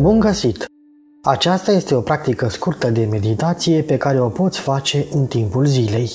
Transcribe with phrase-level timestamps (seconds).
[0.00, 0.66] Bun găsit!
[1.22, 6.10] Aceasta este o practică scurtă de meditație pe care o poți face în timpul zilei.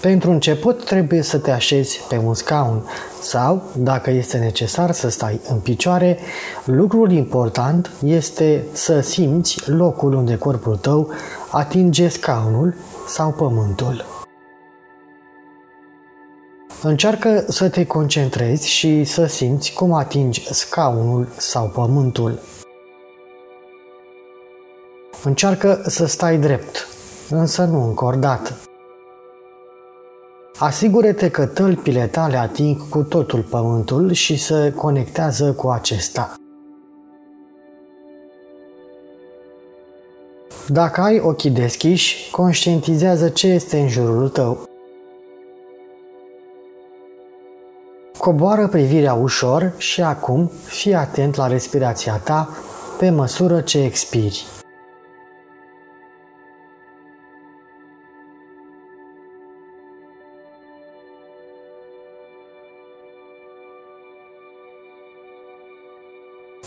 [0.00, 2.84] Pentru început trebuie să te așezi pe un scaun
[3.20, 6.18] sau, dacă este necesar să stai în picioare,
[6.64, 11.10] lucrul important este să simți locul unde corpul tău
[11.50, 12.74] atinge scaunul
[13.06, 14.17] sau pământul.
[16.82, 22.38] Încearcă să te concentrezi și să simți cum atingi scaunul sau pământul.
[25.24, 26.86] Încearcă să stai drept,
[27.30, 28.54] însă nu încordat.
[30.58, 36.34] Asigură-te că tălpile tale ating cu totul pământul și se conectează cu acesta.
[40.68, 44.67] Dacă ai ochii deschiși, conștientizează ce este în jurul tău.
[48.18, 52.48] Coboară privirea ușor și acum fii atent la respirația ta
[52.98, 54.44] pe măsură ce expiri.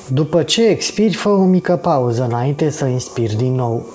[0.10, 3.86] După ce expiri, fă o mică pauză înainte să inspiri din nou.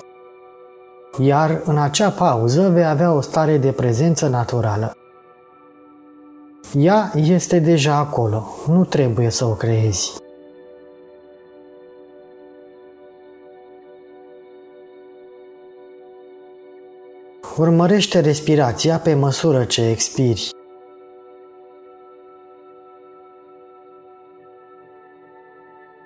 [1.19, 4.97] Iar în acea pauză vei avea o stare de prezență naturală.
[6.75, 10.12] Ea este deja acolo, nu trebuie să o creezi.
[17.56, 20.50] Urmărește respirația pe măsură ce expiri.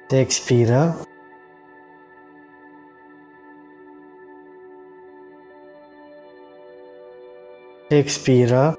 [0.08, 0.96] Expiră.
[7.88, 8.78] Expiră.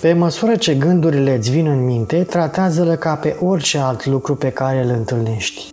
[0.00, 4.50] Pe măsură ce gândurile îți vin în minte, tratează-le ca pe orice alt lucru pe
[4.50, 5.72] care îl întâlnești.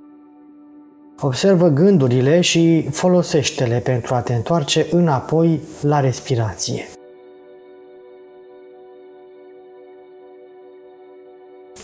[1.20, 6.88] Observă gândurile și folosește-le pentru a te întoarce înapoi la respirație.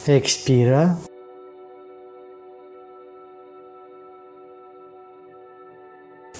[0.05, 0.97] Expiră.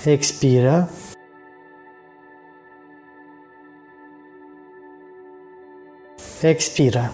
[0.05, 0.89] Expiră.
[6.41, 7.13] Expiră.